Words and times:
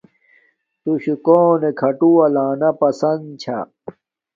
تو 0.81 0.91
شو 1.03 1.15
کونے 1.25 1.69
کھاٹورہ 1.79 2.27
لانا 2.35 2.69
پسن 2.79 3.19
چھا۔ 3.41 3.57